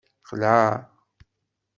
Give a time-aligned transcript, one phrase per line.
[0.29, 0.65] Qleɛ.